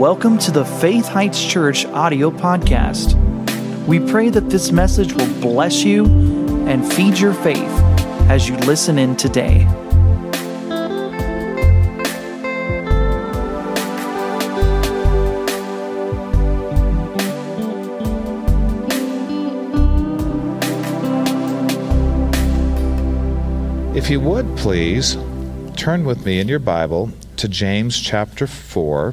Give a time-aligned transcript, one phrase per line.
[0.00, 3.16] Welcome to the Faith Heights Church audio podcast.
[3.86, 6.06] We pray that this message will bless you
[6.66, 7.60] and feed your faith
[8.30, 9.66] as you listen in today.
[23.94, 25.18] If you would please
[25.76, 29.12] turn with me in your Bible to James chapter 4.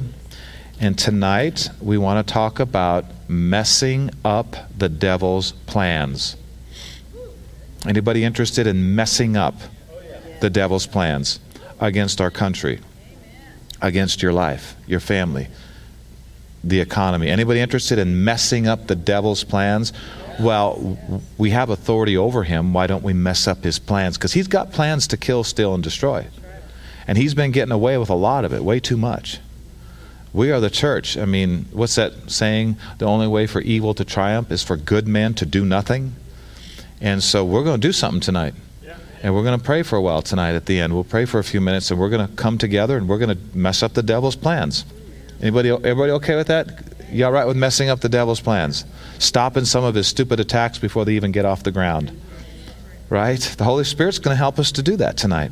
[0.80, 6.36] And tonight we want to talk about messing up the devil's plans.
[7.84, 9.56] Anybody interested in messing up
[10.40, 11.40] the devil's plans
[11.80, 12.78] against our country,
[13.82, 15.48] against your life, your family,
[16.62, 17.28] the economy?
[17.28, 19.92] Anybody interested in messing up the devil's plans?
[20.38, 20.96] Well,
[21.38, 22.72] we have authority over him.
[22.72, 24.16] Why don't we mess up his plans?
[24.16, 26.28] Because he's got plans to kill, steal, and destroy.
[27.08, 29.40] And he's been getting away with a lot of it, way too much.
[30.38, 31.18] We are the church.
[31.18, 32.76] I mean, what's that saying?
[32.98, 36.14] The only way for evil to triumph is for good men to do nothing.
[37.00, 38.54] And so we're going to do something tonight.
[39.20, 40.94] And we're going to pray for a while tonight at the end.
[40.94, 43.36] We'll pray for a few minutes and we're going to come together and we're going
[43.36, 44.84] to mess up the devil's plans.
[45.42, 46.84] Anybody everybody okay with that?
[47.10, 48.84] You all right with messing up the devil's plans?
[49.18, 52.16] Stopping some of his stupid attacks before they even get off the ground.
[53.10, 53.40] Right?
[53.40, 55.50] The Holy Spirit's going to help us to do that tonight.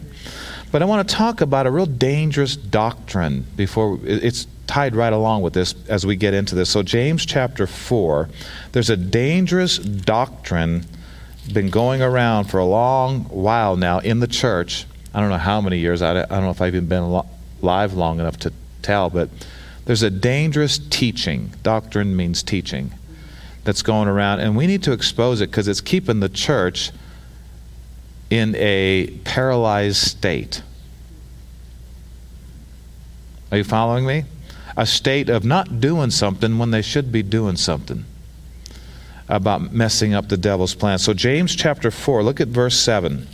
[0.71, 5.43] But I want to talk about a real dangerous doctrine before it's tied right along
[5.43, 6.71] with this as we get into this.
[6.71, 8.29] So, James chapter 4,
[8.73, 10.85] there's a dangerous doctrine
[11.53, 14.85] been going around for a long while now in the church.
[15.15, 17.23] I don't know how many years, I don't know if I've even been
[17.63, 19.31] alive long enough to tell, but
[19.85, 21.53] there's a dangerous teaching.
[21.63, 22.93] Doctrine means teaching
[23.63, 26.91] that's going around, and we need to expose it because it's keeping the church
[28.29, 30.63] in a paralyzed state.
[33.53, 34.25] Are you following me?
[34.77, 38.05] A state of not doing something when they should be doing something
[39.29, 40.99] about messing up the devil's plan.
[40.99, 43.27] So, James chapter 4, look at verse 7.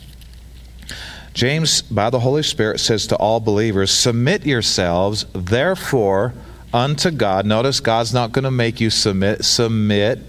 [1.35, 6.35] James, by the Holy Spirit, says to all believers, Submit yourselves, therefore,
[6.73, 7.47] unto God.
[7.47, 9.45] Notice God's not going to make you submit.
[9.45, 10.21] Submit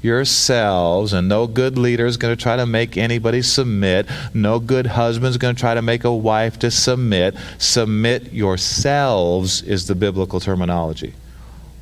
[0.00, 4.06] yourselves, and no good leader is going to try to make anybody submit.
[4.32, 7.34] No good husband is going to try to make a wife to submit.
[7.58, 11.14] Submit yourselves is the biblical terminology.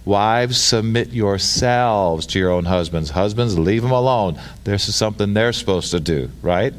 [0.05, 3.11] Wives, submit yourselves to your own husbands.
[3.11, 4.41] Husbands, leave them alone.
[4.65, 6.73] This is something they're supposed to do, right?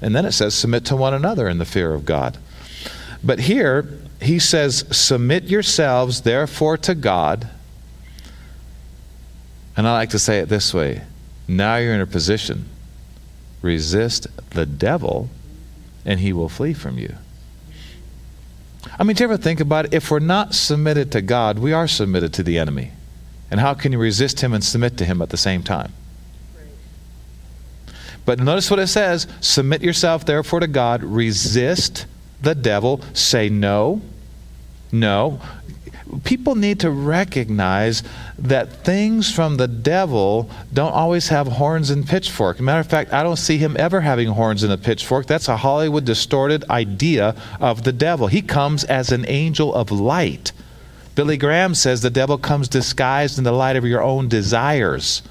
[0.00, 2.38] And then it says, submit to one another in the fear of God.
[3.22, 7.48] But here, he says, submit yourselves, therefore, to God
[9.76, 11.02] and I like to say it this way
[11.48, 12.68] now you're in a position.
[13.60, 15.28] Resist the devil,
[16.04, 17.14] and he will flee from you.
[18.98, 19.94] I mean, do you ever think about it?
[19.94, 22.92] If we're not submitted to God, we are submitted to the enemy.
[23.50, 25.92] And how can you resist him and submit to him at the same time?
[28.24, 31.02] But notice what it says Submit yourself, therefore, to God.
[31.02, 32.06] Resist
[32.40, 33.00] the devil.
[33.12, 34.00] Say no.
[34.92, 35.40] No
[36.24, 38.02] people need to recognize
[38.38, 42.60] that things from the devil don't always have horns and pitchfork.
[42.60, 45.26] Matter of fact, I don't see him ever having horns and a pitchfork.
[45.26, 48.26] That's a Hollywood distorted idea of the devil.
[48.26, 50.52] He comes as an angel of light.
[51.14, 55.22] Billy Graham says the devil comes disguised in the light of your own desires.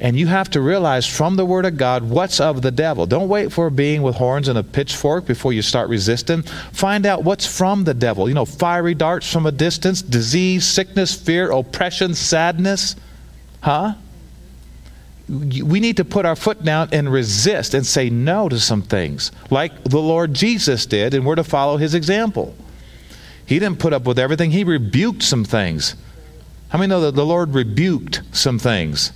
[0.00, 3.04] And you have to realize from the Word of God what's of the devil.
[3.04, 6.42] Don't wait for a being with horns and a pitchfork before you start resisting.
[6.72, 8.26] Find out what's from the devil.
[8.26, 12.96] You know, fiery darts from a distance, disease, sickness, fear, oppression, sadness.
[13.60, 13.92] Huh?
[15.28, 19.30] We need to put our foot down and resist and say no to some things,
[19.50, 22.56] like the Lord Jesus did, and we're to follow his example.
[23.44, 25.94] He didn't put up with everything, he rebuked some things.
[26.70, 29.12] How many know that the Lord rebuked some things?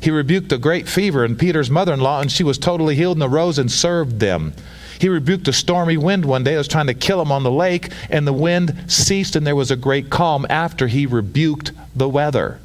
[0.00, 3.16] He rebuked a great fever in Peter's mother in law, and she was totally healed
[3.16, 4.52] and arose and served them.
[4.98, 7.50] He rebuked a stormy wind one day that was trying to kill him on the
[7.50, 12.08] lake, and the wind ceased, and there was a great calm after he rebuked the
[12.08, 12.58] weather.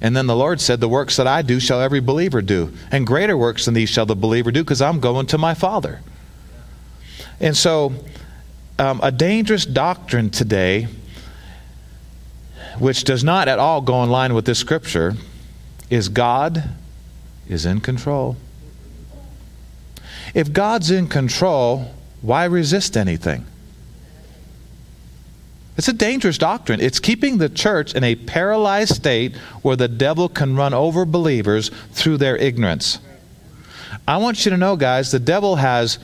[0.00, 3.06] And then the Lord said, The works that I do shall every believer do, and
[3.06, 6.00] greater works than these shall the believer do, because I'm going to my Father.
[7.38, 7.92] And so,
[8.78, 10.88] um, a dangerous doctrine today,
[12.78, 15.16] which does not at all go in line with this scripture,
[15.90, 16.62] is God
[17.48, 18.36] is in control.
[20.32, 21.92] If God's in control,
[22.22, 23.44] why resist anything?
[25.76, 26.80] It's a dangerous doctrine.
[26.80, 31.70] It's keeping the church in a paralyzed state where the devil can run over believers
[31.92, 32.98] through their ignorance.
[34.06, 35.98] I want you to know, guys, the devil has,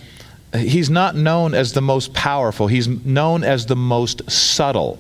[0.54, 4.98] he's not known as the most powerful, he's known as the most subtle.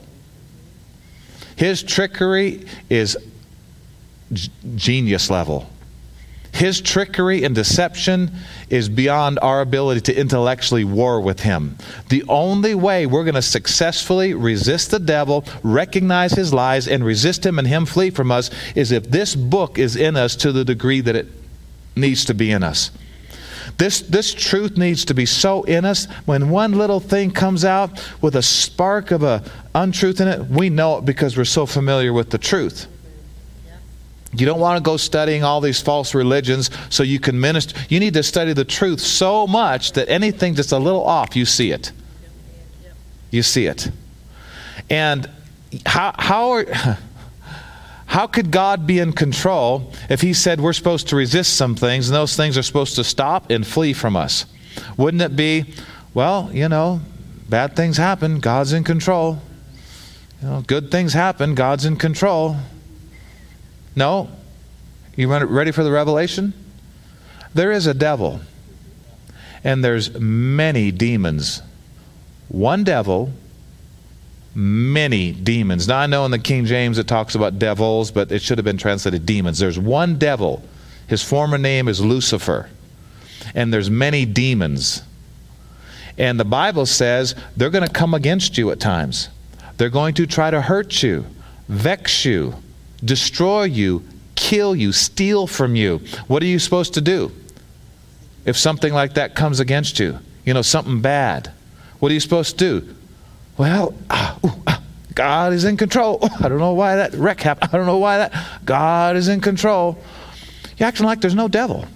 [1.56, 3.16] His trickery is
[4.32, 5.68] g- genius level.
[6.56, 8.30] His trickery and deception
[8.70, 11.76] is beyond our ability to intellectually war with him.
[12.08, 17.44] The only way we're going to successfully resist the devil, recognize his lies, and resist
[17.44, 20.64] him and him flee from us is if this book is in us to the
[20.64, 21.26] degree that it
[21.94, 22.90] needs to be in us.
[23.76, 26.06] This, this truth needs to be so in us.
[26.24, 29.44] When one little thing comes out with a spark of a
[29.74, 32.86] untruth in it, we know it because we're so familiar with the truth.
[34.38, 37.78] You don't want to go studying all these false religions so you can minister.
[37.88, 41.46] You need to study the truth so much that anything just a little off, you
[41.46, 41.92] see it.
[43.30, 43.90] You see it.
[44.90, 45.28] And
[45.86, 46.66] how, how, are,
[48.06, 52.08] how could God be in control if He said we're supposed to resist some things
[52.08, 54.46] and those things are supposed to stop and flee from us?
[54.96, 55.72] Wouldn't it be,
[56.12, 57.00] well, you know,
[57.48, 59.40] bad things happen, God's in control.
[60.42, 62.56] You know, good things happen, God's in control.
[63.96, 64.28] No?
[65.16, 66.52] You ready for the revelation?
[67.54, 68.40] There is a devil,
[69.64, 71.62] and there's many demons.
[72.48, 73.32] One devil,
[74.54, 75.88] many demons.
[75.88, 78.64] Now, I know in the King James it talks about devils, but it should have
[78.66, 79.58] been translated demons.
[79.58, 80.62] There's one devil.
[81.06, 82.68] His former name is Lucifer.
[83.54, 85.02] And there's many demons.
[86.18, 89.30] And the Bible says they're going to come against you at times.
[89.78, 91.24] They're going to try to hurt you,
[91.68, 92.54] vex you,
[93.06, 94.02] destroy you,
[94.34, 96.00] kill you, steal from you.
[96.26, 97.32] What are you supposed to do
[98.44, 100.18] if something like that comes against you?
[100.44, 101.52] You know, something bad.
[101.98, 102.94] What are you supposed to do?
[103.56, 104.82] Well, ah, ooh, ah,
[105.14, 106.18] God is in control.
[106.40, 107.70] I don't know why that wreck happened.
[107.72, 108.60] I don't know why that.
[108.64, 109.98] God is in control.
[110.76, 111.86] You're acting like there's no devil.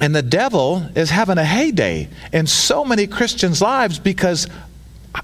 [0.00, 4.48] And the devil is having a heyday in so many Christians' lives because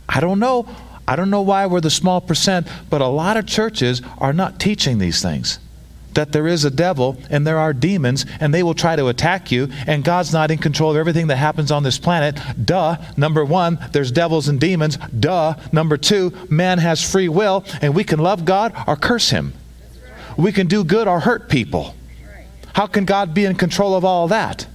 [0.08, 0.68] I don't know
[1.08, 4.60] I don't know why we're the small percent, but a lot of churches are not
[4.60, 5.58] teaching these things.
[6.12, 9.50] That there is a devil and there are demons and they will try to attack
[9.50, 12.38] you, and God's not in control of everything that happens on this planet.
[12.62, 12.98] Duh.
[13.16, 14.98] Number one, there's devils and demons.
[15.18, 15.54] Duh.
[15.72, 19.54] Number two, man has free will and we can love God or curse him.
[20.36, 21.94] We can do good or hurt people.
[22.74, 24.66] How can God be in control of all that?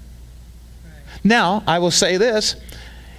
[1.24, 2.56] Now, I will say this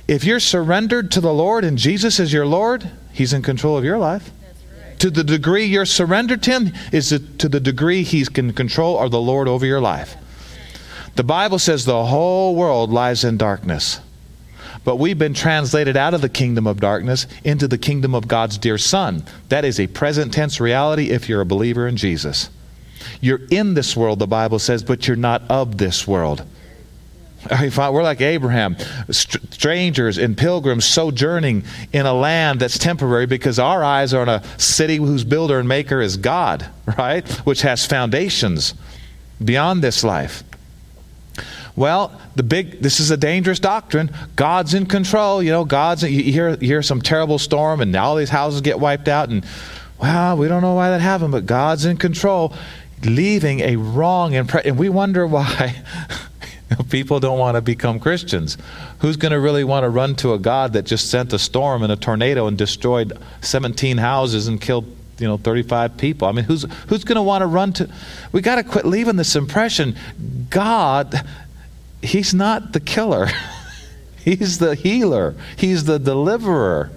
[0.08, 3.84] if you're surrendered to the Lord and Jesus is your Lord, He's in control of
[3.84, 4.31] your life.
[4.76, 4.99] Right.
[4.99, 9.08] To the degree you're surrendered to Him is to the degree He's in control or
[9.08, 10.16] the Lord over your life.
[11.14, 14.00] The Bible says the whole world lies in darkness.
[14.82, 18.58] But we've been translated out of the kingdom of darkness into the kingdom of God's
[18.58, 19.25] dear Son.
[19.49, 22.50] That is a present tense reality if you're a believer in Jesus.
[23.20, 26.44] You're in this world, the Bible says, but you're not of this world.
[27.50, 28.76] We're like Abraham,
[29.11, 34.43] strangers and pilgrims sojourning in a land that's temporary because our eyes are on a
[34.58, 36.67] city whose builder and maker is God,
[36.99, 37.29] right?
[37.46, 38.75] Which has foundations
[39.43, 40.43] beyond this life.
[41.76, 44.14] Well, the big this is a dangerous doctrine.
[44.37, 45.43] God's in control.
[45.43, 48.79] You know, God's you hear you hear some terrible storm and all these houses get
[48.79, 49.44] wiped out and
[49.99, 52.52] well, we don't know why that happened, but God's in control,
[53.05, 54.70] leaving a wrong impression.
[54.70, 55.82] And we wonder why
[56.90, 58.56] People don't want to become Christians.
[59.00, 61.82] Who's going to really want to run to a God that just sent a storm
[61.82, 63.12] and a tornado and destroyed
[63.43, 64.87] 17 houses and killed,
[65.18, 66.28] you know, 35 people?
[66.28, 67.90] I mean, who's who's going to want to run to
[68.33, 69.97] We got to quit leaving this impression
[70.50, 71.25] God
[72.04, 73.28] he's not the killer.
[74.18, 75.35] he's the healer.
[75.56, 76.90] He's the deliverer.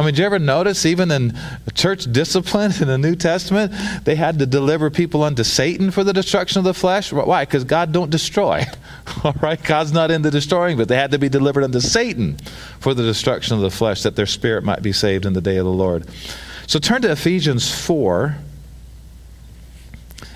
[0.00, 1.38] I mean, did you ever notice, even in
[1.74, 3.70] church discipline in the New Testament,
[4.04, 7.12] they had to deliver people unto Satan for the destruction of the flesh?
[7.12, 7.44] Why?
[7.44, 8.64] Because God don't destroy.
[9.24, 9.62] All right?
[9.62, 12.38] God's not into destroying, but they had to be delivered unto Satan
[12.78, 15.58] for the destruction of the flesh, that their spirit might be saved in the day
[15.58, 16.08] of the Lord.
[16.66, 18.38] So turn to Ephesians 4.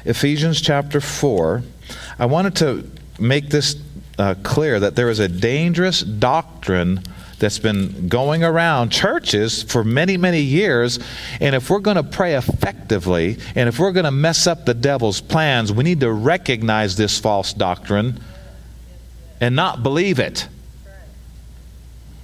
[0.04, 1.62] Ephesians chapter 4.
[2.18, 3.76] I wanted to make this
[4.18, 7.02] uh, clear that there is a dangerous doctrine
[7.38, 10.98] that's been going around churches for many, many years.
[11.40, 14.74] And if we're going to pray effectively, and if we're going to mess up the
[14.74, 18.20] devil's plans, we need to recognize this false doctrine
[19.40, 20.48] and not believe it.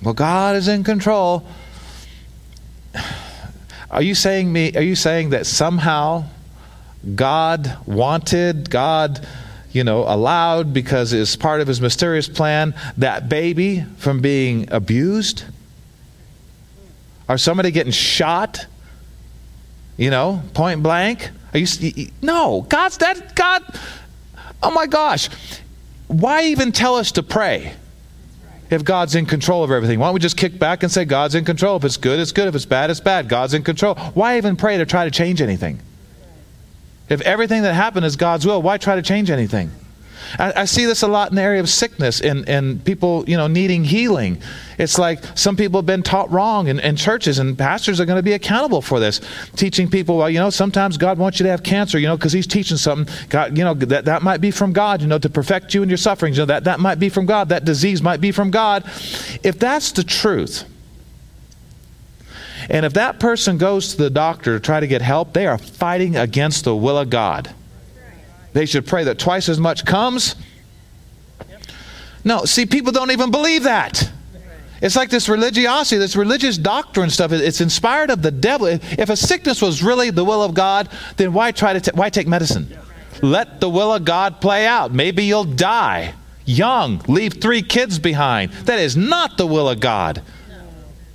[0.02, 1.46] Well, God is in control.
[3.90, 6.24] Are you saying me are you saying that somehow
[7.14, 9.26] God wanted, God
[9.72, 15.44] you know, allowed because it's part of his mysterious plan that baby from being abused?
[17.28, 18.66] Or somebody getting shot?
[19.96, 21.30] You know, point blank?
[21.52, 23.62] Are you No, God's that God
[24.62, 25.28] Oh my gosh.
[26.08, 27.74] Why even tell us to pray?
[28.70, 29.98] if God's in control of everything?
[29.98, 31.76] Why don't we just kick back and say, God's in control?
[31.76, 32.46] If it's good, it's good.
[32.46, 33.28] If it's bad, it's bad.
[33.28, 33.96] God's in control.
[34.14, 35.80] Why even pray to try to change anything?
[37.10, 39.70] If everything that happened is God's will, why try to change anything?
[40.38, 43.36] I, I, see this a lot in the area of sickness and, and people, you
[43.36, 44.40] know, needing healing.
[44.78, 48.18] It's like some people have been taught wrong in, in churches, and pastors are going
[48.18, 49.20] to be accountable for this.
[49.56, 52.32] Teaching people, well, you know, sometimes God wants you to have cancer, you know, because
[52.32, 53.12] He's teaching something.
[53.28, 55.88] God, you know, that, that might be from God, you know, to perfect you in
[55.88, 56.36] your sufferings.
[56.36, 57.48] You know, that, that might be from God.
[57.48, 58.84] That disease might be from God.
[59.42, 60.64] If that's the truth,
[62.68, 65.58] and if that person goes to the doctor to try to get help, they are
[65.58, 67.54] fighting against the will of God.
[68.52, 70.34] They should pray that twice as much comes.
[72.24, 74.10] No, see, people don't even believe that.
[74.82, 77.32] It's like this religiosity, this religious doctrine stuff.
[77.32, 78.66] It's inspired of the devil.
[78.66, 82.08] If a sickness was really the will of God, then why try to t- why
[82.08, 82.76] take medicine?
[83.22, 84.92] Let the will of God play out.
[84.92, 86.14] Maybe you'll die
[86.50, 88.52] young, leave three kids behind.
[88.64, 90.22] That is not the will of God.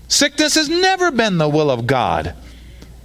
[0.07, 2.35] Sickness has never been the will of God.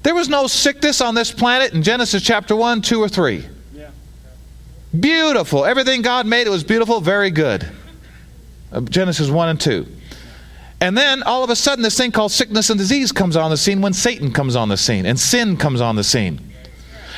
[0.03, 3.45] There was no sickness on this planet in Genesis chapter 1, 2, or 3.
[4.99, 5.65] Beautiful.
[5.65, 7.67] Everything God made, it was beautiful, very good.
[8.73, 9.87] Uh, Genesis 1 and 2.
[10.81, 13.57] And then all of a sudden, this thing called sickness and disease comes on the
[13.57, 16.41] scene when Satan comes on the scene and sin comes on the scene.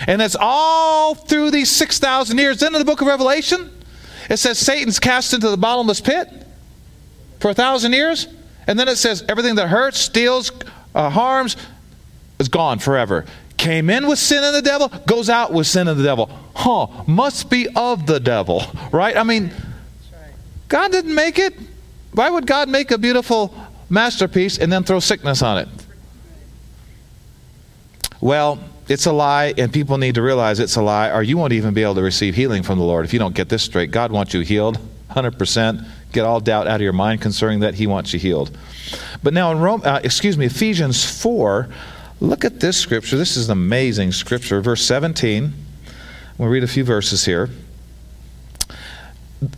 [0.07, 2.59] And it's all through these 6,000 years.
[2.59, 3.71] Then in the book of Revelation,
[4.29, 6.29] it says Satan's cast into the bottomless pit
[7.39, 8.27] for a thousand years.
[8.66, 10.52] And then it says everything that hurts, steals,
[10.95, 11.57] uh, harms
[12.38, 13.25] is gone forever.
[13.57, 16.31] Came in with sin and the devil, goes out with sin and the devil.
[16.54, 19.16] Huh, must be of the devil, right?
[19.16, 19.52] I mean,
[20.69, 21.54] God didn't make it.
[22.12, 23.54] Why would God make a beautiful
[23.88, 25.69] masterpiece and then throw sickness on it?
[28.21, 31.52] Well, it's a lie, and people need to realize it's a lie, or you won't
[31.52, 33.90] even be able to receive healing from the Lord if you don't get this straight.
[33.90, 34.78] God wants you healed
[35.11, 35.87] 100%.
[36.12, 37.75] Get all doubt out of your mind concerning that.
[37.75, 38.57] He wants you healed.
[39.23, 41.69] But now in Rome, uh, excuse me, Ephesians 4,
[42.21, 43.16] look at this scripture.
[43.16, 44.61] This is an amazing scripture.
[44.61, 45.52] Verse 17.
[46.38, 47.50] We'll read a few verses here.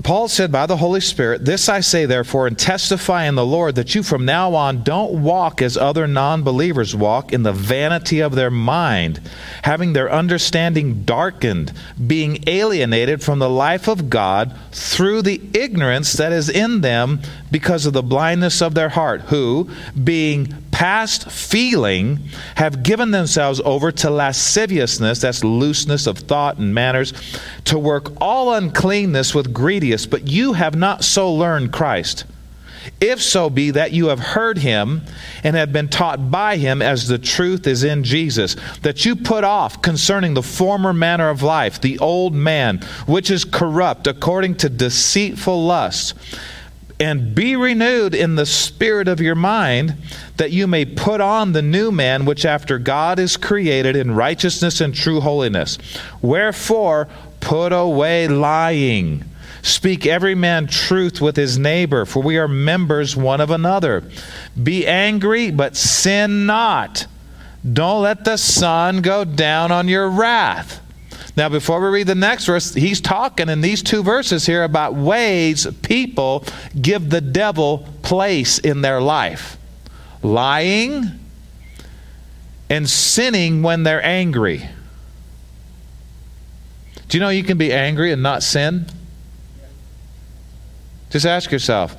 [0.03, 3.75] Paul said by the Holy Spirit, This I say, therefore, and testify in the Lord,
[3.75, 8.21] that you from now on don't walk as other non believers walk in the vanity
[8.21, 9.21] of their mind,
[9.63, 11.73] having their understanding darkened,
[12.07, 17.85] being alienated from the life of God through the ignorance that is in them because
[17.85, 19.69] of the blindness of their heart, who,
[20.03, 22.19] being past feeling,
[22.57, 27.13] have given themselves over to lasciviousness, that's looseness of thought and manners,
[27.65, 32.25] to work all uncleanness with greediness, but you have not so learned Christ.
[33.01, 35.03] If so be that you have heard him
[35.45, 39.45] and have been taught by him as the truth is in Jesus, that you put
[39.45, 44.69] off concerning the former manner of life, the old man, which is corrupt according to
[44.69, 46.15] deceitful lusts
[47.05, 49.95] and be renewed in the spirit of your mind,
[50.39, 54.81] that you may put on the new man, which after God is created in righteousness
[54.81, 55.77] and true holiness.
[56.23, 57.07] Wherefore,
[57.41, 59.23] put away lying.
[59.61, 64.03] Speak every man truth with his neighbor, for we are members one of another.
[64.61, 67.07] Be angry, but sin not.
[67.71, 70.81] Don't let the sun go down on your wrath.
[71.37, 74.95] Now, before we read the next verse, he's talking in these two verses here about
[74.95, 76.45] ways people
[76.81, 79.59] give the devil place in their life
[80.23, 81.21] lying
[82.71, 84.69] and sinning when they're angry.
[87.09, 88.87] Do you know you can be angry and not sin?
[91.11, 91.95] Just ask yourself.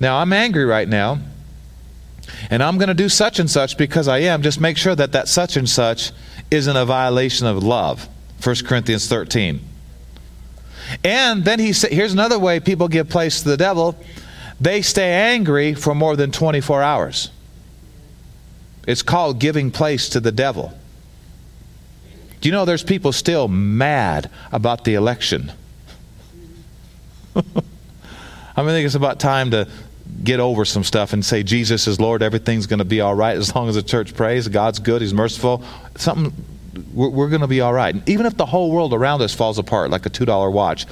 [0.00, 1.18] Now, I'm angry right now,
[2.50, 4.42] and I'm going to do such and such because I am.
[4.42, 6.12] Just make sure that that such and such
[6.50, 8.08] isn't a violation of love.
[8.42, 9.60] 1 Corinthians 13.
[11.02, 13.96] And then he said, here's another way people give place to the devil
[14.60, 17.30] they stay angry for more than 24 hours.
[18.86, 20.72] It's called giving place to the devil.
[22.40, 25.52] Do you know there's people still mad about the election?
[27.36, 27.64] I mean,
[28.56, 29.68] I think it's about time to
[30.22, 33.36] get over some stuff and say Jesus is Lord, everything's going to be all right
[33.36, 34.48] as long as the church prays.
[34.48, 35.62] God's good, He's merciful.
[35.96, 36.32] Something,
[36.92, 37.96] we're, we're going to be all right.
[38.08, 40.86] Even if the whole world around us falls apart like a $2 watch,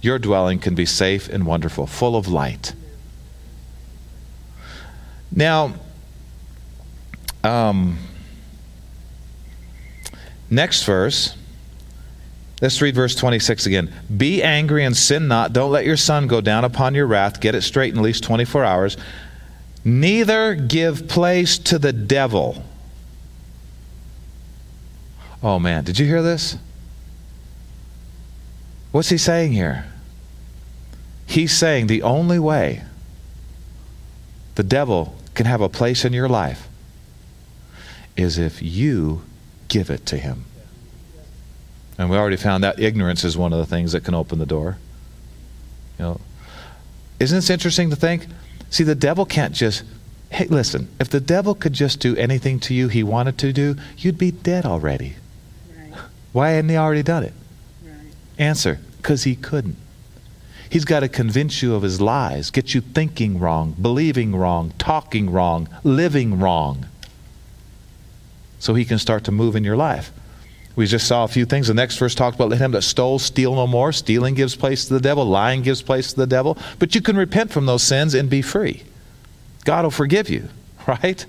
[0.00, 2.74] your dwelling can be safe and wonderful, full of light.
[5.32, 5.74] Now,
[7.44, 7.98] um,
[10.48, 11.36] next verse
[12.60, 13.92] Let's read verse 26 again.
[14.14, 15.52] Be angry and sin not.
[15.52, 17.40] Don't let your sun go down upon your wrath.
[17.40, 18.96] Get it straight in at least 24 hours.
[19.82, 22.62] Neither give place to the devil.
[25.42, 26.58] Oh man, did you hear this?
[28.92, 29.86] What's he saying here?
[31.26, 32.82] He's saying the only way
[34.56, 36.68] the devil can have a place in your life
[38.16, 39.22] is if you
[39.68, 40.44] give it to him.
[42.00, 44.46] And we already found out ignorance is one of the things that can open the
[44.46, 44.78] door.
[45.98, 46.20] You know,
[47.18, 48.26] isn't this interesting to think?
[48.70, 49.84] See, the devil can't just
[50.30, 53.76] Hey, listen, if the devil could just do anything to you he wanted to do,
[53.98, 55.16] you'd be dead already.
[55.76, 56.00] Right.
[56.32, 57.34] Why hadn't he already done it?
[57.84, 58.14] Right.
[58.38, 59.76] Answer because he couldn't.
[60.70, 65.28] He's got to convince you of his lies, get you thinking wrong, believing wrong, talking
[65.28, 66.86] wrong, living wrong,
[68.58, 70.12] so he can start to move in your life.
[70.80, 71.68] We just saw a few things.
[71.68, 73.92] The next verse talks about let him that stole steal no more.
[73.92, 76.56] Stealing gives place to the devil, lying gives place to the devil.
[76.78, 78.84] But you can repent from those sins and be free.
[79.66, 80.48] God will forgive you,
[80.86, 81.26] right?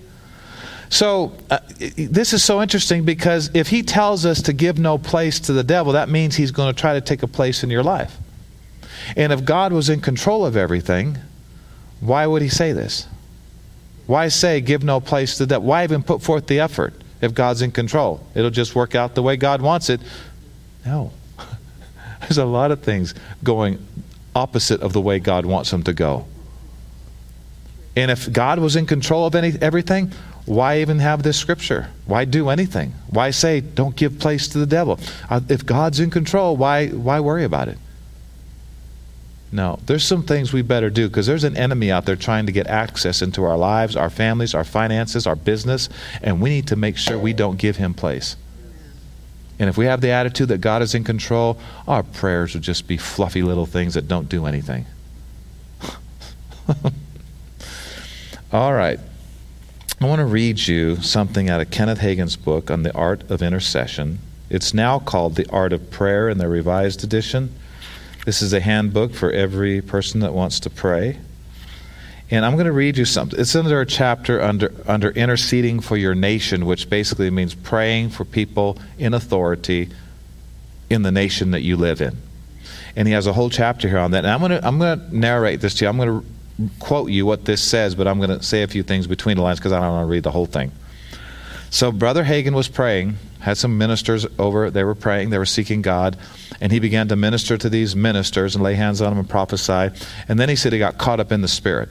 [0.87, 1.59] So, uh,
[1.97, 5.65] this is so interesting because if he tells us to give no place to the
[5.65, 8.17] devil, that means he's going to try to take a place in your life.
[9.17, 11.17] And if God was in control of everything,
[11.99, 13.05] why would he say this?
[14.07, 15.67] Why say, give no place to devil?
[15.67, 18.25] Why even put forth the effort if God's in control?
[18.35, 20.01] It'll just work out the way God wants it.
[20.85, 21.11] No.
[22.21, 23.13] There's a lot of things
[23.43, 23.85] going
[24.35, 26.25] opposite of the way God wants them to go.
[27.95, 30.11] And if God was in control of any, everything,
[30.45, 31.89] why even have this scripture?
[32.05, 32.93] Why do anything?
[33.09, 34.99] Why say, don't give place to the devil?
[35.29, 37.77] Uh, if God's in control, why, why worry about it?
[39.51, 42.53] No, there's some things we better do because there's an enemy out there trying to
[42.53, 45.89] get access into our lives, our families, our finances, our business,
[46.21, 48.37] and we need to make sure we don't give him place.
[49.59, 52.87] And if we have the attitude that God is in control, our prayers will just
[52.87, 54.85] be fluffy little things that don't do anything.
[58.53, 58.99] All right.
[59.99, 63.43] I want to read you something out of Kenneth Hagin's book on the art of
[63.43, 64.17] intercession.
[64.49, 67.53] It's now called The Art of Prayer in the Revised Edition.
[68.25, 71.17] This is a handbook for every person that wants to pray.
[72.29, 73.39] And I'm going to read you something.
[73.39, 78.23] It's under a chapter under, under interceding for your nation, which basically means praying for
[78.23, 79.89] people in authority
[80.89, 82.17] in the nation that you live in.
[82.95, 84.23] And he has a whole chapter here on that.
[84.23, 85.89] And I'm going to, I'm going to narrate this to you.
[85.89, 86.25] I'm going to
[86.79, 89.43] quote you what this says, but I'm going to say a few things between the
[89.43, 90.71] lines because I don't want to read the whole thing.
[91.69, 95.81] So, Brother Hagin was praying, had some ministers over, they were praying, they were seeking
[95.81, 96.17] God,
[96.61, 99.89] and he began to minister to these ministers and lay hands on them and prophesy.
[100.29, 101.89] And then he said he got caught up in the Spirit.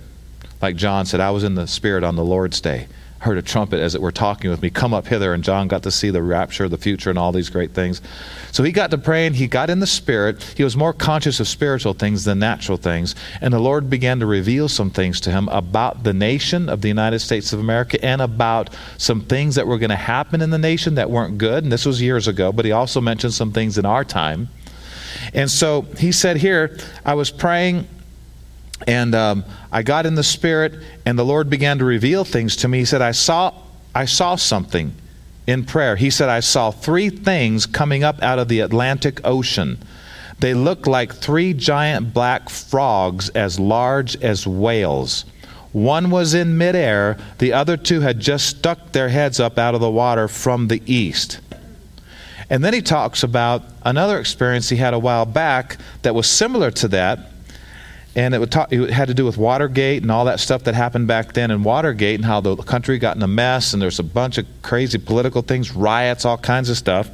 [0.62, 2.86] Like John said, I was in the Spirit on the Lord's day
[3.20, 5.34] heard a trumpet as it were talking with me, Come up hither.
[5.34, 8.00] And John got to see the rapture, the future, and all these great things.
[8.50, 9.34] So he got to praying.
[9.34, 10.42] He got in the Spirit.
[10.56, 13.14] He was more conscious of spiritual things than natural things.
[13.40, 16.88] And the Lord began to reveal some things to him about the nation of the
[16.88, 20.58] United States of America and about some things that were going to happen in the
[20.58, 21.62] nation that weren't good.
[21.62, 24.48] And this was years ago, but he also mentioned some things in our time.
[25.34, 27.86] And so he said here, I was praying
[28.86, 32.68] and um, I got in the Spirit, and the Lord began to reveal things to
[32.68, 32.78] me.
[32.78, 33.54] He said, I saw,
[33.94, 34.94] I saw something
[35.46, 35.96] in prayer.
[35.96, 39.78] He said, I saw three things coming up out of the Atlantic Ocean.
[40.38, 45.26] They looked like three giant black frogs as large as whales.
[45.72, 49.80] One was in midair, the other two had just stuck their heads up out of
[49.80, 51.38] the water from the east.
[52.50, 56.70] And then he talks about another experience he had a while back that was similar
[56.72, 57.30] to that
[58.16, 61.06] and it, talk, it, had to do with Watergate and all that stuff that happened
[61.06, 64.04] back then in Watergate and how the country got in a mess and there's a
[64.04, 67.08] bunch of crazy political things, riots, all kinds of stuff.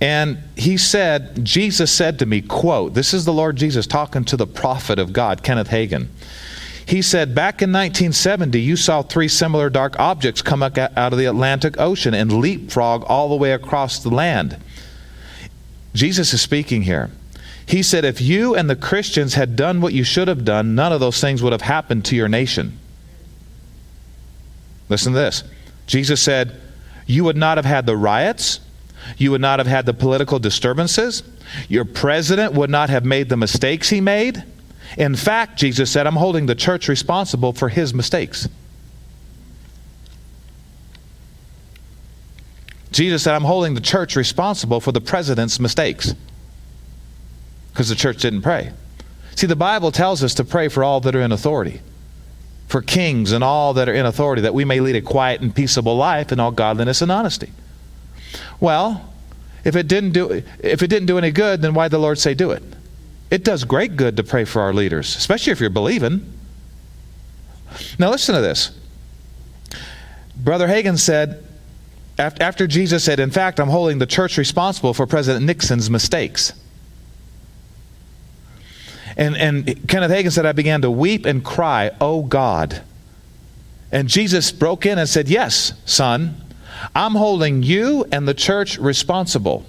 [0.00, 4.36] And he said, Jesus said to me, quote, this is the Lord Jesus talking to
[4.36, 6.08] the prophet of God, Kenneth Hagin.
[6.86, 11.18] He said, back in 1970, you saw three similar dark objects come up out of
[11.18, 14.58] the Atlantic Ocean and leapfrog all the way across the land.
[15.94, 17.10] Jesus is speaking here.
[17.66, 20.92] He said, if you and the Christians had done what you should have done, none
[20.92, 22.78] of those things would have happened to your nation.
[24.88, 25.44] Listen to this.
[25.86, 26.60] Jesus said,
[27.06, 28.60] You would not have had the riots.
[29.16, 31.22] You would not have had the political disturbances.
[31.68, 34.44] Your president would not have made the mistakes he made.
[34.96, 38.48] In fact, Jesus said, I'm holding the church responsible for his mistakes.
[42.92, 46.14] Jesus said, I'm holding the church responsible for the president's mistakes
[47.72, 48.72] because the church didn't pray.
[49.34, 51.80] See, the Bible tells us to pray for all that are in authority,
[52.68, 55.52] for kings and all that are in authority, that we may lead a quiet and
[55.52, 57.50] peaceable life in all godliness and honesty.
[58.60, 59.12] Well,
[59.64, 62.18] if it didn't do if it didn't do any good, then why did the Lord
[62.18, 62.62] say do it?
[63.34, 66.32] It does great good to pray for our leaders, especially if you're believing.
[67.98, 68.70] Now listen to this.
[70.36, 71.44] Brother Hagin said,
[72.16, 76.52] after Jesus said, In fact, I'm holding the church responsible for President Nixon's mistakes.
[79.16, 82.82] And, and Kenneth Hagin said, I began to weep and cry, Oh God.
[83.90, 86.40] And Jesus broke in and said, Yes, son,
[86.94, 89.66] I'm holding you and the church responsible.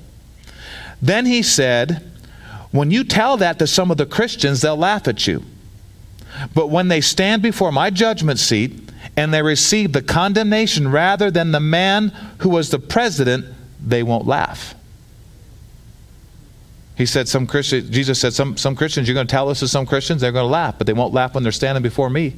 [1.02, 2.12] Then he said,
[2.76, 5.44] When you tell that to some of the Christians, they'll laugh at you.
[6.54, 8.74] But when they stand before my judgment seat
[9.16, 12.10] and they receive the condemnation rather than the man
[12.40, 13.46] who was the president,
[13.82, 14.76] they won't laugh.
[16.98, 19.70] He said, some Christian, Jesus said, some, some Christians, you're going to tell this to
[19.70, 22.36] some Christians, they're going to laugh, but they won't laugh when they're standing before me.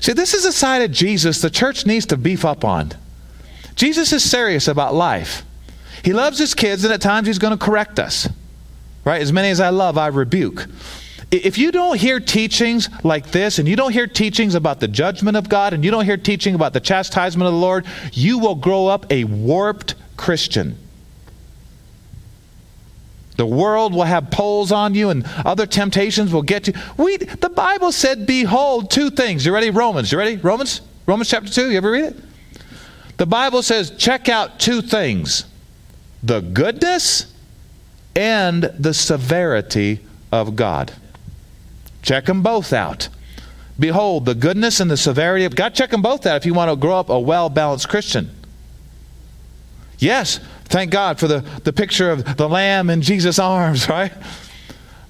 [0.00, 2.92] See, this is a side of Jesus the church needs to beef up on.
[3.74, 5.44] Jesus is serious about life.
[6.04, 8.28] He loves his kids, and at times he's going to correct us.
[9.04, 9.20] Right?
[9.20, 10.66] As many as I love, I rebuke.
[11.30, 15.36] If you don't hear teachings like this, and you don't hear teachings about the judgment
[15.36, 18.54] of God, and you don't hear teaching about the chastisement of the Lord, you will
[18.54, 20.78] grow up a warped Christian.
[23.36, 26.74] The world will have pulls on you and other temptations will get you.
[26.96, 29.46] We, the Bible said, Behold, two things.
[29.46, 29.70] You ready?
[29.70, 30.10] Romans.
[30.10, 30.36] You ready?
[30.36, 30.80] Romans?
[31.06, 31.70] Romans chapter 2.
[31.70, 32.16] You ever read it?
[33.18, 35.44] The Bible says, check out two things
[36.22, 37.32] the goodness
[38.18, 40.00] and the severity
[40.32, 40.92] of God.
[42.02, 43.08] Check them both out.
[43.78, 45.72] Behold, the goodness and the severity of God.
[45.72, 48.30] Check them both out if you want to grow up a well balanced Christian.
[50.00, 54.12] Yes, thank God for the, the picture of the lamb in Jesus' arms, right?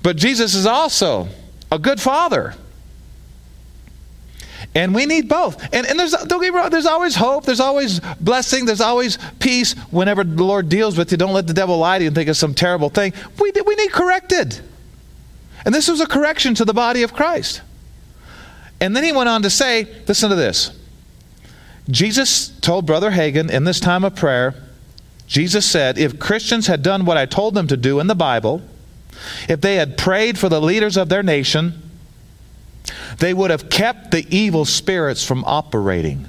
[0.02, 1.28] But Jesus is also
[1.72, 2.54] a good father.
[4.74, 5.62] And we need both.
[5.72, 9.72] And, and there's, don't get wrong, there's always hope, there's always blessing, there's always peace
[9.90, 11.16] whenever the Lord deals with you.
[11.16, 13.12] Don't let the devil lie to you and think it's some terrible thing.
[13.40, 14.60] We, we need corrected.
[15.64, 17.62] And this was a correction to the body of Christ.
[18.80, 20.78] And then he went on to say, listen to this.
[21.90, 24.54] Jesus told Brother Hagin in this time of prayer,
[25.26, 28.62] Jesus said, if Christians had done what I told them to do in the Bible,
[29.48, 31.87] if they had prayed for the leaders of their nation,
[33.18, 36.28] they would have kept the evil spirits from operating.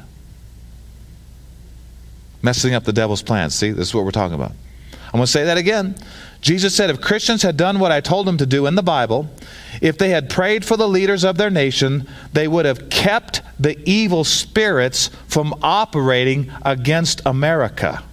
[2.41, 3.53] Messing up the devil's plans.
[3.55, 4.51] See, this is what we're talking about.
[5.11, 5.95] I'm going to say that again.
[6.41, 9.29] Jesus said, if Christians had done what I told them to do in the Bible,
[9.81, 13.77] if they had prayed for the leaders of their nation, they would have kept the
[13.89, 18.03] evil spirits from operating against America.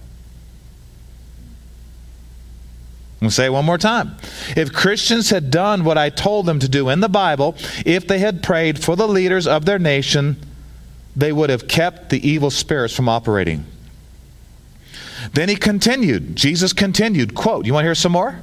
[3.21, 4.15] I'm say it one more time.
[4.55, 8.19] If Christians had done what I told them to do in the Bible, if they
[8.19, 10.37] had prayed for the leaders of their nation,
[11.15, 13.65] they would have kept the evil spirits from operating.
[15.33, 16.35] Then he continued.
[16.35, 18.39] Jesus continued, quote, you want to hear some more?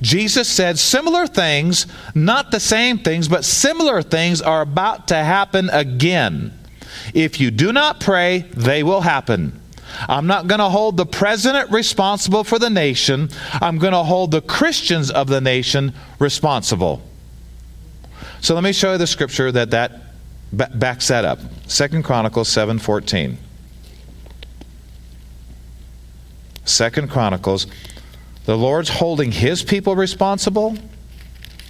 [0.00, 5.68] Jesus said similar things, not the same things, but similar things are about to happen
[5.70, 6.58] again.
[7.14, 9.60] If you do not pray, they will happen.
[10.08, 13.28] I'm not going to hold the president responsible for the nation.
[13.54, 17.02] I'm going to hold the Christians of the nation responsible.
[18.40, 20.00] So let me show you the scripture that that
[20.52, 21.40] backs that up.
[21.66, 23.36] Second Chronicles 7:14.
[26.64, 27.66] Second Chronicles,
[28.44, 30.76] the Lord's holding his people responsible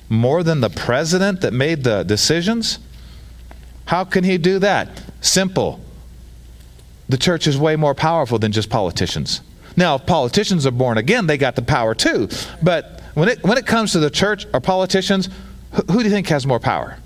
[0.08, 2.78] more than the president that made the decisions.
[3.86, 5.02] How can he do that?
[5.20, 5.80] Simple
[7.08, 9.40] the church is way more powerful than just politicians.
[9.76, 12.28] Now, if politicians are born again, they got the power too.
[12.62, 15.28] But when it, when it comes to the church or politicians,
[15.72, 16.98] who, who do you think has more power?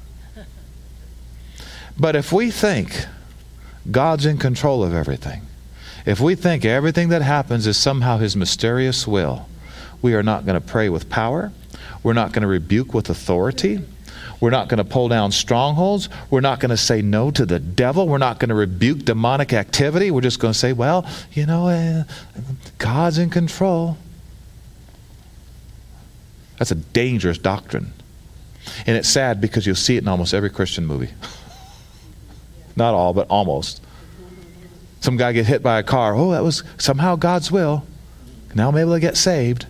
[1.99, 3.07] But if we think
[3.91, 5.43] God's in control of everything,
[6.07, 9.49] if we think everything that happens is somehow His mysterious will,
[10.01, 11.53] we are not going to pray with power.
[12.03, 13.81] We're not going to rebuke with authority.
[14.43, 16.09] We're not going to pull down strongholds.
[16.29, 18.09] We're not going to say no to the devil.
[18.09, 20.11] We're not going to rebuke demonic activity.
[20.11, 22.03] We're just going to say, well, you know, uh,
[22.79, 23.97] God's in control.
[26.59, 27.93] That's a dangerous doctrine.
[28.85, 31.11] And it's sad because you'll see it in almost every Christian movie.
[32.75, 33.81] Not all, but almost.
[34.99, 36.17] Some guy get hit by a car.
[36.17, 37.87] Oh, that was somehow God's will.
[38.57, 39.67] Now I'm able to get saved.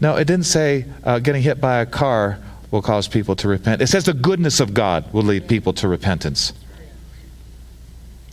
[0.00, 2.38] No, it didn't say uh, getting hit by a car
[2.72, 3.80] will cause people to repent.
[3.80, 6.52] It says the goodness of God will lead people to repentance.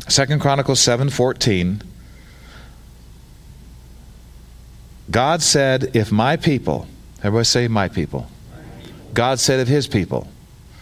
[0.07, 1.83] Second Chronicles 7:14
[5.11, 6.87] God said, if my people,
[7.23, 8.29] everybody say my people.
[9.13, 10.27] God said of his people.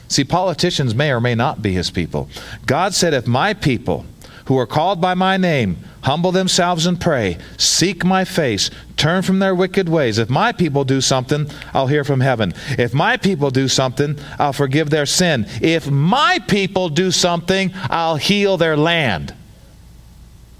[0.09, 2.29] See, politicians may or may not be his people.
[2.65, 4.05] God said, if my people
[4.45, 9.39] who are called by my name humble themselves and pray, seek my face, turn from
[9.39, 10.17] their wicked ways.
[10.17, 12.53] If my people do something, I'll hear from heaven.
[12.77, 15.45] If my people do something, I'll forgive their sin.
[15.61, 19.33] If my people do something, I'll heal their land.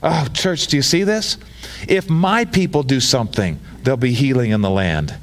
[0.04, 1.38] Oh, church, do you see this?
[1.88, 5.16] If my people do something, there'll be healing in the land.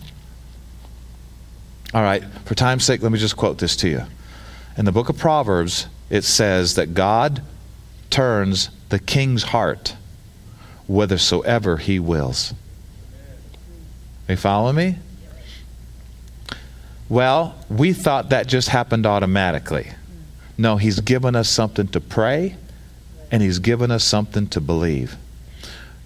[1.94, 4.02] All right, for time's sake, let me just quote this to you.
[4.76, 7.42] In the book of Proverbs, it says that God
[8.10, 9.94] turns the king's heart
[10.88, 12.52] whithersoever he wills.
[14.28, 14.96] You follow me?
[17.08, 19.90] Well, we thought that just happened automatically.
[20.56, 22.56] No, he's given us something to pray
[23.30, 25.16] and he's given us something to believe.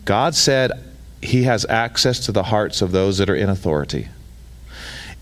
[0.04, 0.72] God said
[1.20, 4.09] he has access to the hearts of those that are in authority.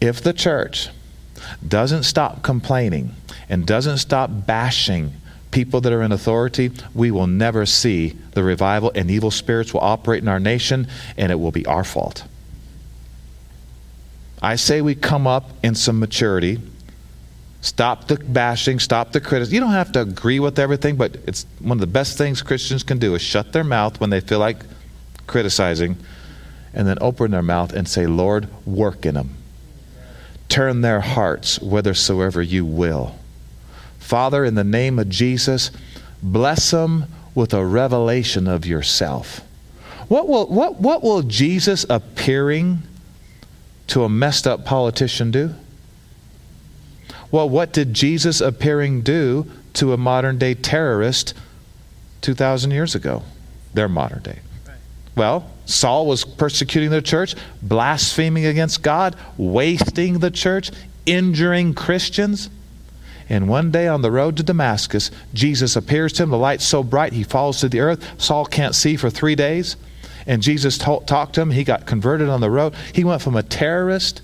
[0.00, 0.90] If the church
[1.66, 3.14] doesn't stop complaining
[3.48, 5.12] and doesn't stop bashing
[5.50, 9.80] people that are in authority, we will never see the revival, and evil spirits will
[9.80, 12.24] operate in our nation, and it will be our fault.
[14.46, 16.60] I say we come up in some maturity.
[17.62, 19.52] Stop the bashing, stop the criticism.
[19.56, 22.84] You don't have to agree with everything, but it's one of the best things Christians
[22.84, 24.58] can do is shut their mouth when they feel like
[25.26, 25.96] criticizing
[26.72, 29.30] and then open their mouth and say, Lord, work in them.
[30.48, 33.16] Turn their hearts whithersoever you will.
[33.98, 35.72] Father, in the name of Jesus,
[36.22, 39.40] bless them with a revelation of yourself.
[40.06, 42.84] What will, what, what will Jesus appearing
[43.88, 45.54] to a messed up politician do?
[47.30, 51.34] Well, what did Jesus appearing do to a modern day terrorist
[52.22, 53.22] 2,000 years ago?
[53.74, 54.38] Their modern day.
[55.16, 60.70] Well, Saul was persecuting the church, blaspheming against God, wasting the church,
[61.06, 62.50] injuring Christians.
[63.28, 66.30] And one day on the road to Damascus, Jesus appears to him.
[66.30, 68.20] The light's so bright, he falls to the earth.
[68.20, 69.76] Saul can't see for three days.
[70.26, 71.50] And Jesus talked to him.
[71.50, 72.74] He got converted on the road.
[72.92, 74.22] He went from a terrorist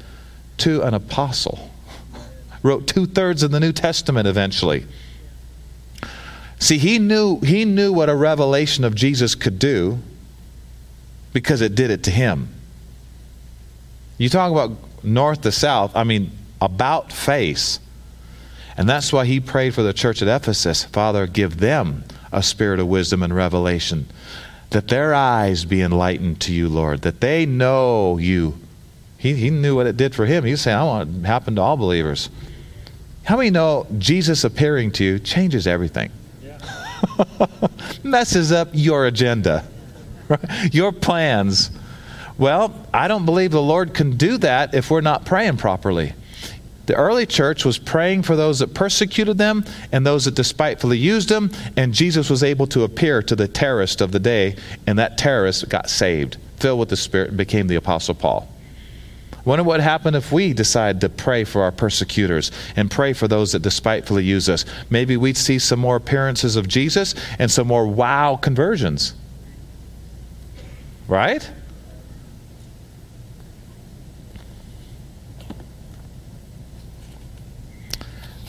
[0.59, 1.71] to an apostle.
[2.63, 4.87] Wrote two thirds of the New Testament eventually.
[6.59, 9.99] See, he knew, he knew what a revelation of Jesus could do
[11.33, 12.49] because it did it to him.
[14.19, 17.81] You talk about north to south, I mean, about face.
[18.77, 22.79] And that's why he prayed for the church at Ephesus Father, give them a spirit
[22.81, 24.07] of wisdom and revelation,
[24.73, 28.59] that their eyes be enlightened to you, Lord, that they know you.
[29.19, 30.45] He, he knew what it did for him.
[30.45, 32.29] He's saying, I want it to happen to all believers.
[33.25, 36.11] How many know Jesus appearing to you changes everything?
[36.43, 36.59] Yeah.
[38.03, 39.65] Messes up your agenda,
[40.29, 40.41] right?
[40.75, 41.71] your plans.
[42.39, 46.15] Well, I don't believe the Lord can do that if we're not praying properly.
[46.87, 51.29] The early church was praying for those that persecuted them and those that despitefully used
[51.29, 55.17] them, and Jesus was able to appear to the terrorist of the day, and that
[55.17, 58.49] terrorist got saved, filled with the Spirit, and became the Apostle Paul.
[59.45, 63.53] Wonder what happened if we decide to pray for our persecutors and pray for those
[63.53, 64.65] that despitefully use us.
[64.89, 69.15] Maybe we'd see some more appearances of Jesus and some more wow conversions.
[71.09, 71.49] Right?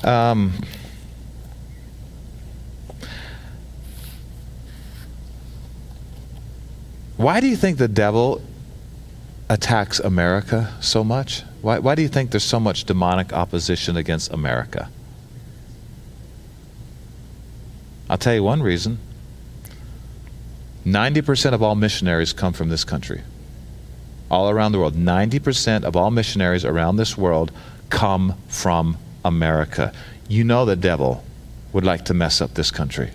[0.04, 0.54] Um,
[7.16, 8.42] why do you think the devil
[9.50, 11.44] attacks America so much?
[11.62, 14.89] Why, why do you think there's so much demonic opposition against America?
[18.10, 19.00] I'll tell you one reason
[20.86, 23.22] 90% of all missionaries come from this country.
[24.30, 24.96] All around the world.
[24.96, 27.52] 90% of all missionaries around this world
[27.89, 29.94] come from America.
[30.28, 31.24] You know the devil
[31.72, 33.12] would like to mess up this country.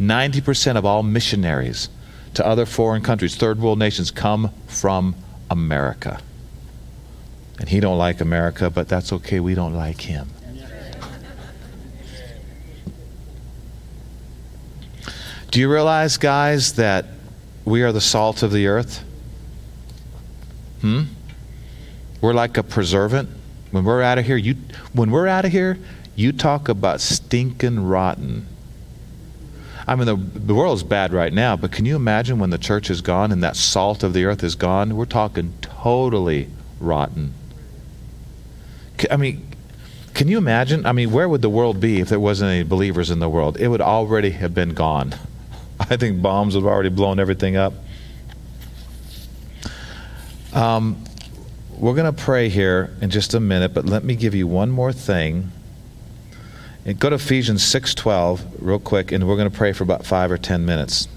[0.00, 1.88] 90% of all missionaries
[2.34, 5.14] to other foreign countries, third world nations, come from
[5.50, 6.20] America.
[7.58, 9.40] And he don't like America, but that's okay.
[9.40, 10.28] We don't like him.
[15.50, 17.06] Do you realize, guys, that
[17.64, 19.04] we are the salt of the earth?
[20.80, 21.02] Hmm?
[22.20, 23.28] We're like a preservant.
[23.70, 24.56] When we're out of here, you
[24.92, 25.78] when we're out of here,
[26.16, 28.46] you talk about stinking rotten.
[29.86, 32.90] I mean, the, the world's bad right now, but can you imagine when the church
[32.90, 34.96] is gone and that salt of the earth is gone?
[34.96, 37.34] We're talking totally rotten.
[39.10, 39.50] I mean,
[40.14, 40.84] can you imagine?
[40.84, 43.56] I mean, where would the world be if there wasn't any believers in the world?
[43.58, 45.14] It would already have been gone.
[45.80, 47.72] I think bombs would have already blown everything up.
[50.52, 51.02] Um,
[51.80, 54.70] we're going to pray here in just a minute, but let me give you one
[54.70, 55.50] more thing.
[56.84, 60.30] And go to Ephesians 6:12 real quick and we're going to pray for about 5
[60.30, 61.08] or 10 minutes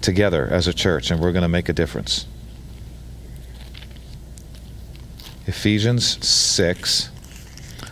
[0.00, 2.26] together as a church and we're going to make a difference.
[5.46, 7.10] Ephesians 6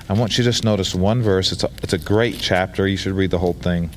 [0.08, 1.52] I want you to just notice one verse.
[1.52, 2.86] It's a, it's a great chapter.
[2.86, 3.90] You should read the whole thing.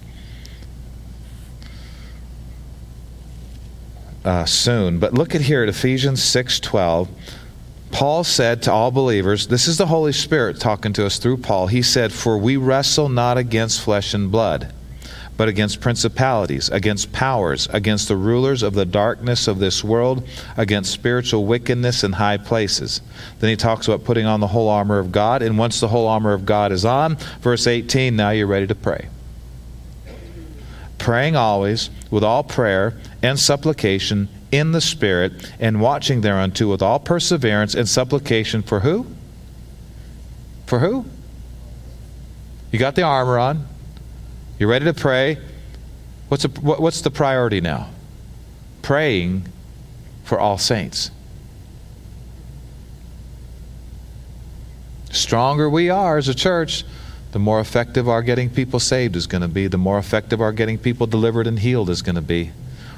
[4.24, 5.00] Uh, soon.
[5.00, 7.10] But look at here at Ephesians 6:12.
[7.92, 11.68] Paul said to all believers, this is the Holy Spirit talking to us through Paul.
[11.68, 14.74] He said, For we wrestle not against flesh and blood,
[15.38, 20.92] but against principalities, against powers, against the rulers of the darkness of this world, against
[20.92, 23.02] spiritual wickedness in high places.
[23.40, 26.08] Then he talks about putting on the whole armor of God, and once the whole
[26.08, 29.08] armor of God is on, verse 18, now you're ready to pray.
[30.98, 37.00] Praying always with all prayer and supplication in the Spirit, and watching thereunto with all
[37.00, 39.06] perseverance and supplication for who?
[40.66, 41.06] For who?
[42.72, 43.68] You got the armor on.
[44.58, 45.38] You're ready to pray.
[46.30, 47.90] What's, a, what's the priority now?
[48.82, 49.48] Praying
[50.24, 51.12] for all saints.
[55.12, 56.84] Stronger we are as a church,
[57.32, 60.52] the more effective our getting people saved is going to be, the more effective our
[60.52, 62.52] getting people delivered and healed is going to be.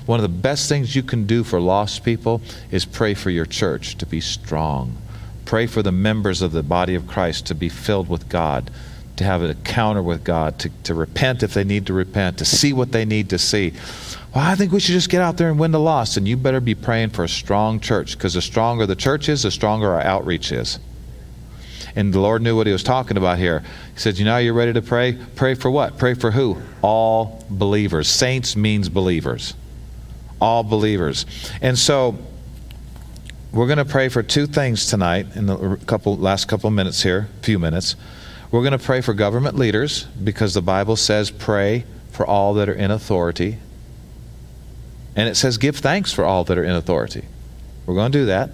[0.07, 2.41] One of the best things you can do for lost people
[2.71, 4.97] is pray for your church to be strong.
[5.43, 8.71] Pray for the members of the body of Christ to be filled with God,
[9.17, 12.45] to have an encounter with God, to, to repent if they need to repent, to
[12.45, 13.73] see what they need to see.
[14.33, 16.15] Well, I think we should just get out there and win the lost.
[16.15, 19.43] And you better be praying for a strong church because the stronger the church is,
[19.43, 20.79] the stronger our outreach is.
[21.97, 23.59] And the Lord knew what He was talking about here.
[23.93, 25.17] He said, You know, you're ready to pray?
[25.35, 25.97] Pray for what?
[25.97, 26.61] Pray for who?
[26.81, 28.07] All believers.
[28.07, 29.53] Saints means believers
[30.41, 31.25] all believers.
[31.61, 32.17] And so
[33.51, 37.29] we're going to pray for two things tonight in the couple last couple minutes here,
[37.41, 37.95] few minutes.
[38.51, 42.69] We're going to pray for government leaders because the Bible says pray for all that
[42.69, 43.57] are in authority.
[45.15, 47.25] And it says give thanks for all that are in authority.
[47.85, 48.51] We're going to do that.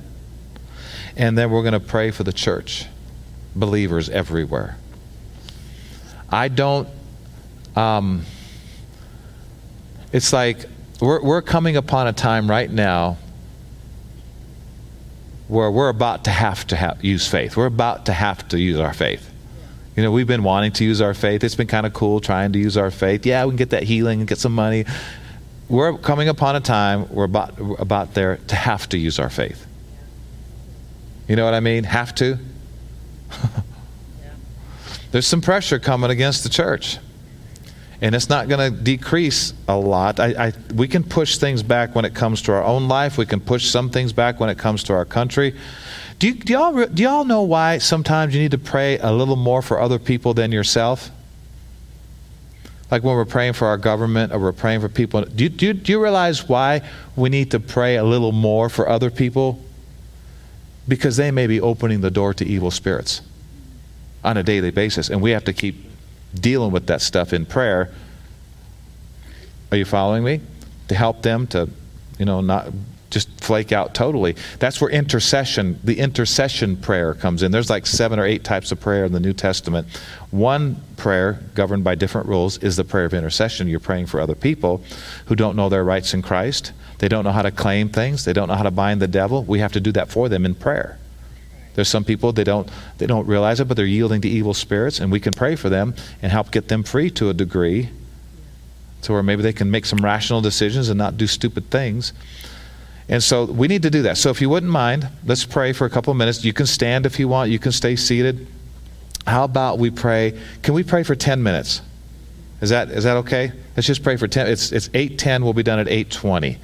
[1.16, 2.88] And then we're going to pray for the church,
[3.56, 4.78] believers everywhere.
[6.30, 6.88] I don't
[7.76, 8.26] um,
[10.12, 10.66] it's like
[11.04, 13.18] we're, we're coming upon a time right now
[15.50, 17.58] where we're about to have to use faith.
[17.58, 19.30] We're about to have to use our faith.
[19.98, 21.44] You know, we've been wanting to use our faith.
[21.44, 23.26] It's been kind of cool trying to use our faith.
[23.26, 24.86] Yeah, we can get that healing and get some money.
[25.68, 29.30] We're coming upon a time we're about, we're about there to have to use our
[29.30, 29.68] faith.
[31.28, 31.84] You know what I mean?
[31.84, 32.40] Have to.
[35.12, 36.98] There's some pressure coming against the church
[38.04, 40.20] and it's not going to decrease a lot.
[40.20, 43.18] I, I, we can push things back when it comes to our own life.
[43.18, 45.56] We can push some things back when it comes to our country.
[46.20, 49.38] Do, you, do, y'all, do y'all know why sometimes you need to pray a little
[49.38, 51.12] more for other people than yourself?
[52.92, 55.22] Like when we're praying for our government or we're praying for people.
[55.22, 56.82] Do you, do, you, do you realize why
[57.16, 59.64] we need to pray a little more for other people?
[60.90, 63.22] Because they may be opening the door to evil spirits
[64.26, 65.93] on a daily basis, and we have to keep
[66.34, 67.92] dealing with that stuff in prayer.
[69.72, 70.42] Are you following me?
[70.90, 71.70] To help them to,
[72.20, 72.68] you know, not
[73.14, 74.36] just flake out totally.
[74.60, 77.52] That's where intercession, the intercession prayer comes in.
[77.52, 79.88] There's like seven or eight types of prayer in the New Testament.
[80.32, 83.68] One prayer, governed by different rules, is the prayer of intercession.
[83.68, 84.84] You're praying for other people
[85.28, 86.74] who don't know their rights in Christ.
[86.98, 88.26] They don't know how to claim things.
[88.26, 89.44] They don't know how to bind the devil.
[89.44, 90.98] We have to do that for them in prayer.
[91.76, 95.00] There's some people they don't they don't realize it, but they're yielding to evil spirits,
[95.00, 97.90] and we can pray for them and help get them free to a degree,
[99.04, 102.14] to where maybe they can make some rational decisions and not do stupid things.
[103.10, 104.18] And so we need to do that.
[104.18, 106.46] So if you wouldn't mind, let's pray for a couple of minutes.
[106.46, 107.52] You can stand if you want.
[107.52, 108.48] You can stay seated.
[109.28, 110.40] How about we pray?
[110.62, 111.82] Can we pray for 10 minutes?
[112.62, 113.52] Is that is that okay?
[113.76, 114.48] Let's just pray for 10.
[114.48, 115.44] It's it's 8:10.
[115.44, 116.58] We'll be done at 8:20.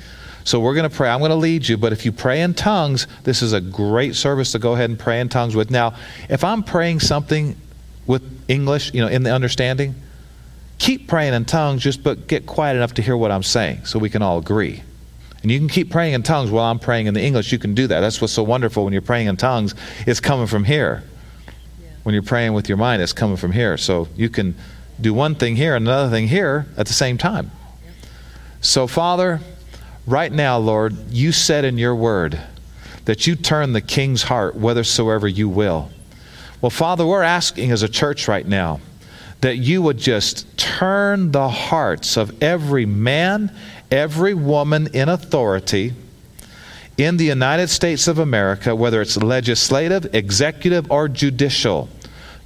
[0.44, 1.10] So we're going to pray.
[1.10, 4.16] I'm going to lead you, but if you pray in tongues, this is a great
[4.16, 5.70] service to go ahead and pray in tongues with.
[5.70, 5.96] Now,
[6.30, 7.56] if I'm praying something
[8.08, 9.96] with English, you know, in the understanding,
[10.80, 14.00] keep praying in tongues, just but get quiet enough to hear what I'm saying so
[14.00, 14.82] we can all agree.
[15.42, 17.52] And you can keep praying in tongues while I'm praying in the English.
[17.52, 18.00] You can do that.
[18.00, 19.76] That's what's so wonderful when you're praying in tongues.
[20.06, 21.04] It's coming from here.
[21.82, 21.90] Yeah.
[22.04, 23.78] When you're praying with your mind, it's coming from here.
[23.78, 24.56] So you can
[25.00, 27.52] do one thing here and another thing here at the same time.
[28.62, 29.40] So, Father,
[30.06, 32.40] Right now, Lord, you said in your word
[33.06, 35.92] that you turn the king's heart whithersoever you will.
[36.62, 38.82] Well, Father, we're asking as a church right now
[39.42, 43.56] that you would just turn the hearts of every man,
[43.90, 45.94] every woman in authority
[46.98, 51.88] in the United States of America, whether it's legislative, executive, or judicial.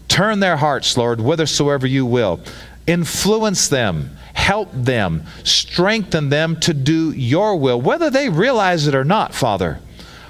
[0.08, 2.40] Turn their hearts, Lord, whithersoever you will.
[2.86, 9.06] Influence them help them, strengthen them to do your will, whether they realize it or
[9.06, 9.80] not, Father.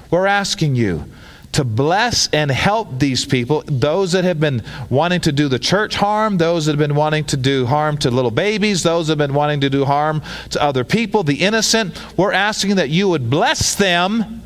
[0.08, 1.04] We're asking you
[1.50, 5.96] to bless and help these people, those that have been wanting to do the church
[5.96, 9.28] harm, those that have been wanting to do harm to little babies, those that have
[9.28, 12.00] been wanting to do harm to other people, the innocent.
[12.16, 14.42] We're asking that you would bless them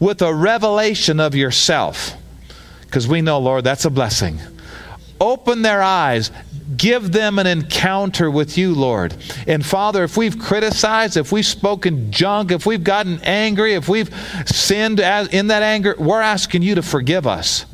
[0.00, 2.12] with a revelation of yourself.
[2.82, 4.38] Because we know, Lord, that's a blessing.
[5.20, 6.30] Open their eyes.
[6.76, 9.14] Give them an encounter with you, Lord.
[9.46, 14.10] And Father, if we've criticized, if we've spoken junk, if we've gotten angry, if we've
[14.46, 17.66] sinned in that anger, we're asking you to forgive us.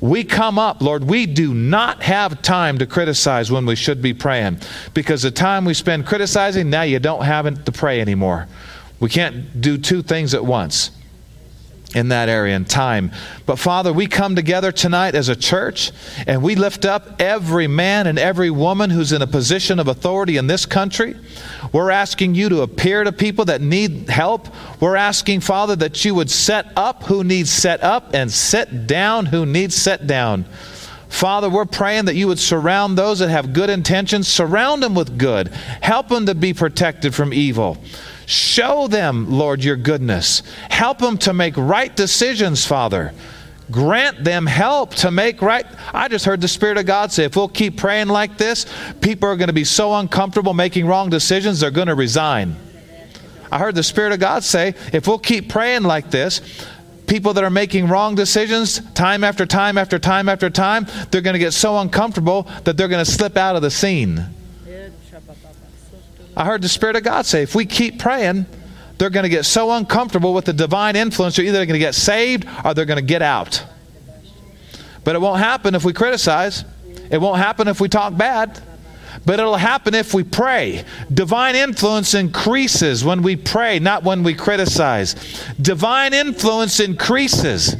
[0.00, 4.12] We come up, Lord, we do not have time to criticize when we should be
[4.12, 4.58] praying
[4.92, 8.48] because the time we spend criticizing, now you don't have to pray anymore.
[8.98, 10.90] We can't do two things at once
[11.96, 13.10] in that area and time.
[13.46, 15.92] But Father, we come together tonight as a church
[16.26, 20.36] and we lift up every man and every woman who's in a position of authority
[20.36, 21.16] in this country.
[21.72, 24.46] We're asking you to appear to people that need help.
[24.78, 29.26] We're asking, Father, that you would set up who needs set up and set down
[29.26, 30.44] who needs set down.
[31.08, 35.16] Father, we're praying that you would surround those that have good intentions, surround them with
[35.16, 35.48] good,
[35.80, 37.78] help them to be protected from evil.
[38.26, 40.42] Show them, Lord, your goodness.
[40.68, 43.12] Help them to make right decisions, Father.
[43.70, 45.66] Grant them help to make right.
[45.92, 48.66] I just heard the Spirit of God say if we'll keep praying like this,
[49.00, 52.56] people are going to be so uncomfortable making wrong decisions, they're going to resign.
[53.50, 56.40] I heard the Spirit of God say if we'll keep praying like this,
[57.06, 61.34] people that are making wrong decisions time after time after time after time, they're going
[61.34, 64.26] to get so uncomfortable that they're going to slip out of the scene.
[66.36, 68.46] I heard the Spirit of God say, if we keep praying,
[68.98, 71.94] they're going to get so uncomfortable with the divine influence, they're either going to get
[71.94, 73.64] saved or they're going to get out.
[75.04, 76.64] But it won't happen if we criticize.
[77.10, 78.60] It won't happen if we talk bad.
[79.24, 80.84] But it'll happen if we pray.
[81.12, 85.14] Divine influence increases when we pray, not when we criticize.
[85.60, 87.76] Divine influence increases.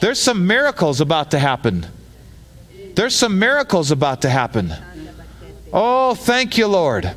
[0.00, 1.86] There's some miracles about to happen.
[2.94, 4.72] There's some miracles about to happen.
[5.72, 7.14] Oh, thank you, Lord.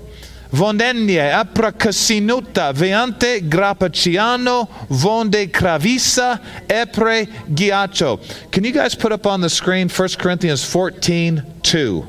[0.56, 6.40] Vondenie, apracasinuta, veante grapaciano, vonde cravisa,
[6.70, 8.18] epre giacho.
[8.52, 12.08] Can you guys put up on the screen 1 Corinthians 14 2?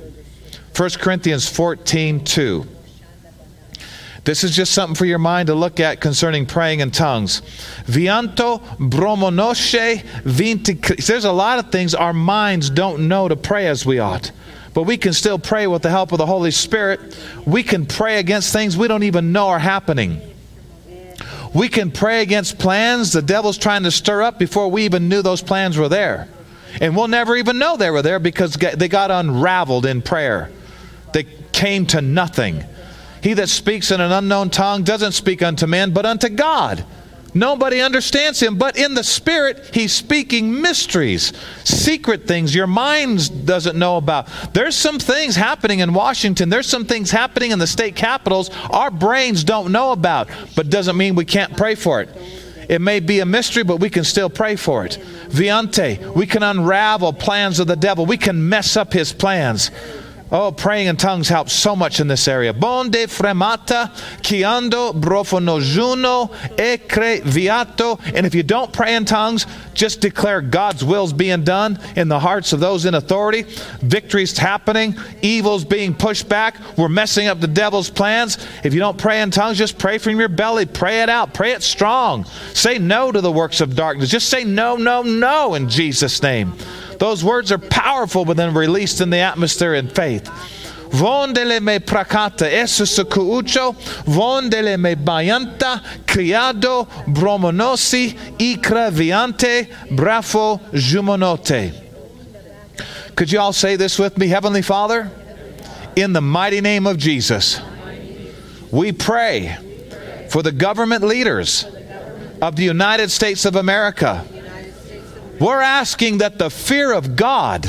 [0.76, 2.66] 1 Corinthians 14 2.
[4.22, 7.40] This is just something for your mind to look at concerning praying in tongues.
[7.86, 11.04] Vianto bromonoshe vinti.
[11.04, 14.30] There's a lot of things our minds don't know to pray as we ought
[14.76, 17.18] but we can still pray with the help of the Holy Spirit.
[17.46, 20.20] We can pray against things we don't even know are happening.
[21.54, 25.22] We can pray against plans the devil's trying to stir up before we even knew
[25.22, 26.28] those plans were there.
[26.78, 30.50] And we'll never even know they were there because they got unraveled in prayer.
[31.14, 32.62] They came to nothing.
[33.22, 36.84] He that speaks in an unknown tongue doesn't speak unto men, but unto God.
[37.36, 41.34] Nobody understands him, but in the spirit, he's speaking mysteries,
[41.64, 44.28] secret things your mind doesn't know about.
[44.54, 48.90] There's some things happening in Washington, there's some things happening in the state capitals our
[48.90, 52.08] brains don't know about, but doesn't mean we can't pray for it.
[52.70, 54.98] It may be a mystery, but we can still pray for it.
[55.28, 58.06] Viante, we can unravel plans of the devil.
[58.06, 59.70] We can mess up his plans.
[60.32, 62.52] Oh, praying in tongues helps so much in this area.
[62.52, 68.00] Bonde fremata, chiando, brofonojuno, ecre viato.
[68.12, 72.18] And if you don't pray in tongues, just declare God's will's being done in the
[72.18, 73.42] hearts of those in authority.
[73.82, 76.56] Victory's happening, evil's being pushed back.
[76.76, 78.44] We're messing up the devil's plans.
[78.64, 80.66] If you don't pray in tongues, just pray from your belly.
[80.66, 81.34] Pray it out.
[81.34, 82.24] Pray it strong.
[82.52, 84.10] Say no to the works of darkness.
[84.10, 86.52] Just say no, no, no in Jesus' name.
[86.98, 90.30] Those words are powerful but then released in the atmosphere in faith.
[90.90, 93.74] Vondele me prakata esusukuucho,
[94.04, 101.82] vondele me bayanta, criado, bromonosi, ikra viante, brafo jumonote.
[103.16, 104.28] Could you all say this with me?
[104.28, 105.10] Heavenly Father,
[105.96, 107.60] in the mighty name of Jesus,
[108.70, 109.56] we pray
[110.30, 111.64] for the government leaders
[112.42, 114.24] of the United States of America
[115.40, 117.62] we're asking that the fear of God,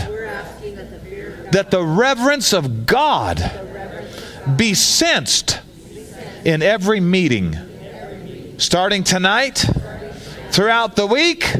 [1.51, 3.51] that the reverence of God
[4.55, 5.59] be sensed
[6.45, 7.55] in every meeting,
[8.57, 9.65] starting tonight,
[10.51, 11.51] throughout the week,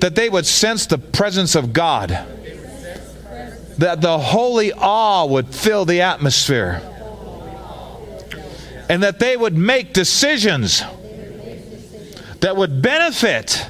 [0.00, 2.10] that they would sense the presence of God,
[3.78, 6.82] that the holy awe would fill the atmosphere,
[8.88, 10.82] and that they would make decisions
[12.40, 13.64] that would benefit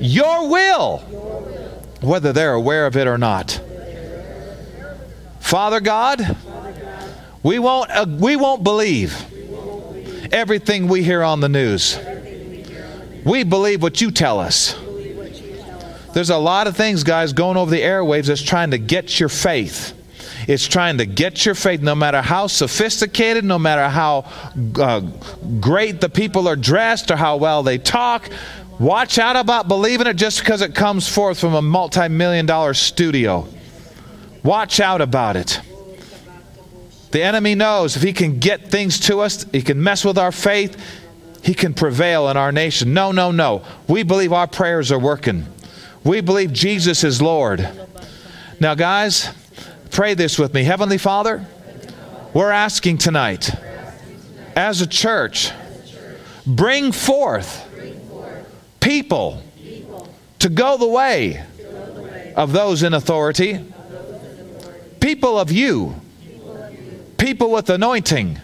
[0.00, 0.98] your will,
[2.00, 3.60] whether they're aware of it or not.
[5.40, 6.36] Father God,
[7.42, 9.14] we won't, uh, we won't believe
[10.32, 11.98] everything we hear on the news.
[13.24, 14.76] We believe what you tell us.
[16.14, 19.28] There's a lot of things, guys, going over the airwaves that's trying to get your
[19.28, 19.92] faith.
[20.48, 24.30] It's trying to get your faith, no matter how sophisticated, no matter how
[24.80, 25.00] uh,
[25.60, 28.30] great the people are dressed or how well they talk
[28.78, 32.74] Watch out about believing it just because it comes forth from a multi million dollar
[32.74, 33.48] studio.
[34.42, 35.60] Watch out about it.
[37.10, 40.32] The enemy knows if he can get things to us, he can mess with our
[40.32, 40.78] faith,
[41.42, 42.92] he can prevail in our nation.
[42.92, 43.64] No, no, no.
[43.88, 45.46] We believe our prayers are working.
[46.04, 47.68] We believe Jesus is Lord.
[48.60, 49.32] Now, guys,
[49.90, 50.64] pray this with me.
[50.64, 51.46] Heavenly Father,
[52.34, 53.50] we're asking tonight,
[54.54, 55.50] as a church,
[56.46, 57.65] bring forth
[58.86, 59.42] people
[60.38, 61.44] to go the way
[62.36, 63.58] of those in authority,
[65.00, 65.92] people of you,
[67.18, 68.38] people with anointing,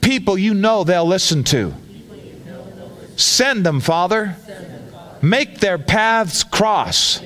[0.00, 1.74] people you know they'll listen to.
[3.16, 4.36] Send them, Father.
[5.20, 7.20] Make their paths cross.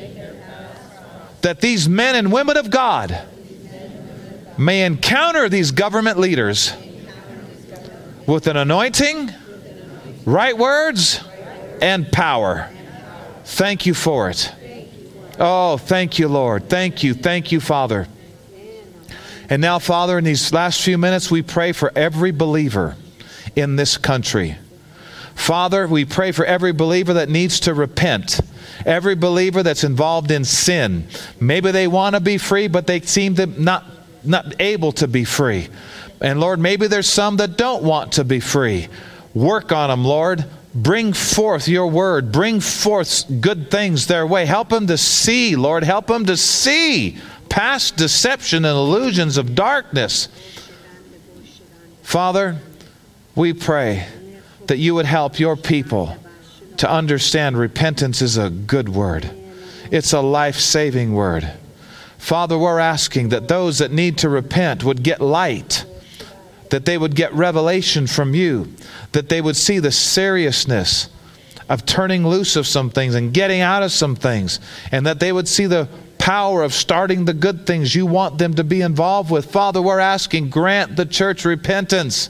[1.42, 3.16] That these men and women of God
[4.59, 6.72] may encounter these government leaders
[8.26, 9.30] with an anointing,
[10.24, 11.22] right words,
[11.85, 12.70] and power.
[13.45, 14.51] Thank you for it.
[15.39, 16.70] Oh, thank you, Lord.
[16.70, 17.12] Thank you.
[17.12, 18.09] Thank you, Father.
[19.51, 22.97] And now, Father, in these last few minutes, we pray for every believer
[23.55, 24.57] in this country.
[25.35, 28.41] Father, we pray for every believer that needs to repent,
[28.87, 31.07] every believer that's involved in sin.
[31.39, 33.85] Maybe they want to be free, but they seem to not,
[34.24, 35.68] not able to be free.
[36.22, 38.89] And Lord, maybe there's some that don't want to be free.
[39.35, 40.47] Work on them, Lord.
[40.74, 42.32] Bring forth your word.
[42.32, 44.44] Bring forth good things their way.
[44.44, 45.84] Help them to see, Lord.
[45.84, 47.16] Help them to see
[47.48, 50.28] past deception and illusions of darkness.
[52.02, 52.58] Father,
[53.36, 54.06] we pray
[54.66, 56.16] that you would help your people
[56.78, 59.30] to understand repentance is a good word,
[59.90, 61.52] it's a life saving word.
[62.18, 65.84] Father, we're asking that those that need to repent would get light,
[66.74, 68.66] that they would get revelation from you,
[69.12, 71.08] that they would see the seriousness
[71.68, 74.58] of turning loose of some things and getting out of some things,
[74.90, 78.54] and that they would see the power of starting the good things you want them
[78.54, 79.52] to be involved with.
[79.52, 82.28] Father, we're asking, grant the church repentance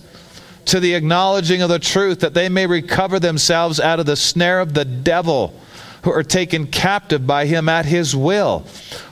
[0.67, 4.61] to the acknowledging of the truth that they may recover themselves out of the snare
[4.61, 5.59] of the devil
[6.03, 8.61] who are taken captive by him at his will.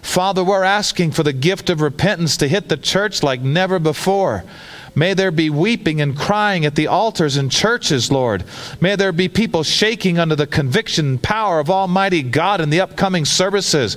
[0.02, 4.44] Father, we're asking for the gift of repentance to hit the church like never before.
[4.94, 8.44] May there be weeping and crying at the altars and churches, Lord.
[8.80, 12.80] May there be people shaking under the conviction and power of Almighty God in the
[12.80, 13.96] upcoming services.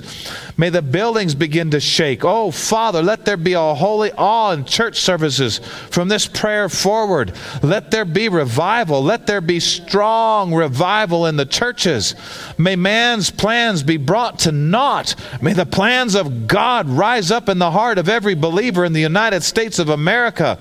[0.56, 2.24] May the buildings begin to shake.
[2.24, 5.58] Oh, Father, let there be a holy awe in church services
[5.90, 7.32] from this prayer forward.
[7.62, 9.02] Let there be revival.
[9.02, 12.14] Let there be strong revival in the churches.
[12.56, 15.14] May man's plans be brought to naught.
[15.42, 19.00] May the plans of God rise up in the heart of every believer in the
[19.00, 20.58] United States of America.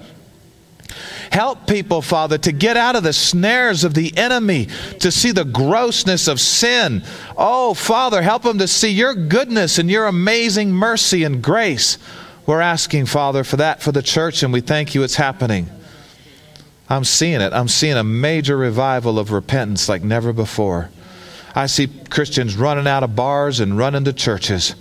[1.32, 4.68] Help people, Father, to get out of the snares of the enemy,
[5.00, 7.04] to see the grossness of sin.
[7.38, 11.98] Oh, Father, help them to see your goodness and your amazing mercy and grace.
[12.46, 15.70] We're asking, Father, for that for the church, and we thank you it's happening.
[16.88, 17.52] I'm seeing it.
[17.54, 20.90] I'm seeing a major revival of repentance like never before.
[21.56, 24.76] I see Christians running out of bars and running to churches.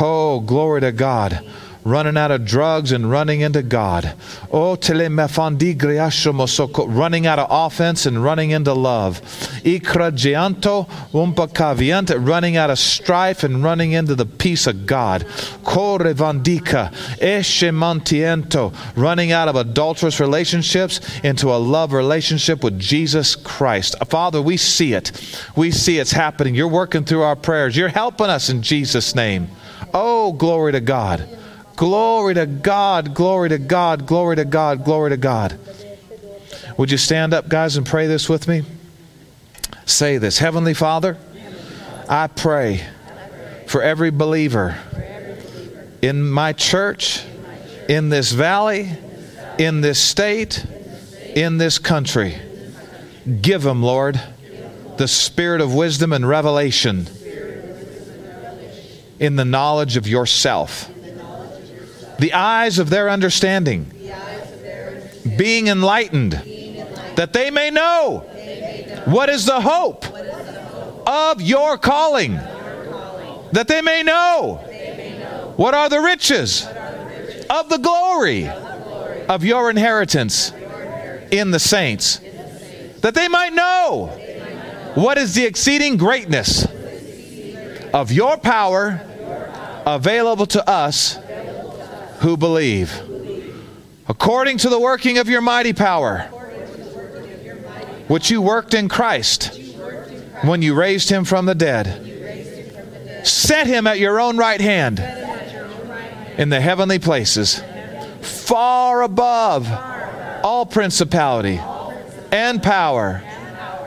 [0.00, 1.44] Oh, glory to God
[1.84, 4.14] running out of drugs and running into God.
[4.50, 9.20] Oh, running out of offense and running into love.
[9.64, 15.22] Ikragianto umpakaviant, running out of strife and running into the peace of God.
[15.64, 23.96] Korevandika eshemantiento, running out of adulterous relationships into a love relationship with Jesus Christ.
[24.08, 25.12] Father, we see it.
[25.56, 26.54] We see it's happening.
[26.54, 27.76] You're working through our prayers.
[27.76, 29.48] You're helping us in Jesus' name.
[29.94, 31.28] Oh, glory to God.
[31.76, 35.58] Glory to God, glory to God, glory to God, glory to God.
[36.76, 38.62] Would you stand up, guys, and pray this with me?
[39.86, 41.16] Say this Heavenly Father,
[42.08, 42.86] I pray
[43.66, 44.76] for every believer
[46.02, 47.22] in my church,
[47.88, 48.90] in this valley,
[49.58, 50.64] in this state,
[51.34, 52.36] in this country.
[53.40, 54.20] Give them, Lord,
[54.98, 57.06] the spirit of wisdom and revelation
[59.18, 60.90] in the knowledge of yourself
[62.18, 63.90] the eyes of their understanding,
[65.36, 66.32] being enlightened,
[67.16, 68.24] that they may know
[69.04, 70.06] what is the hope
[71.06, 72.34] of your calling,
[73.52, 74.60] that they may know
[75.56, 76.66] what are the riches
[77.50, 80.52] of the glory of your inheritance
[81.30, 82.18] in the saints,
[83.00, 84.06] that they might know
[84.94, 86.66] what is the exceeding greatness
[87.92, 89.00] of your power
[89.86, 91.18] available to us
[92.22, 92.92] who believe.
[94.08, 96.20] According to the working of your mighty power,
[98.08, 99.58] which you worked in Christ
[100.42, 103.26] when you raised him from the dead.
[103.26, 104.98] Set him at your own right hand
[106.36, 107.62] in the heavenly places,
[108.20, 109.70] far above
[110.44, 111.60] all principality
[112.32, 113.22] and power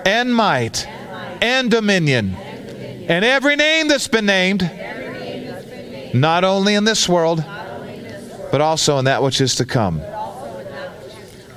[0.06, 0.88] and might
[1.42, 2.36] and dominion
[3.08, 4.64] and every name that's been named,
[6.14, 7.44] not only in this world,
[8.56, 10.02] but also in that which is to come.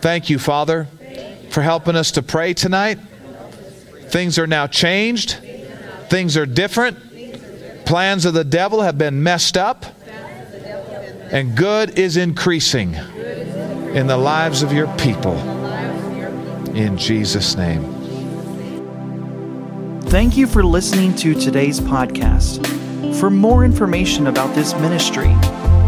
[0.01, 0.89] Thank you, Father,
[1.49, 2.99] for helping us to pray tonight.
[4.09, 5.39] Things are now changed,
[6.09, 6.99] things are different.
[7.87, 9.87] Plans of the devil have been messed up,
[11.31, 15.39] and good is increasing in the lives of your people.
[16.75, 17.95] In Jesus' name.
[20.07, 22.67] Thank you for listening to today's podcast.
[23.21, 25.33] For more information about this ministry,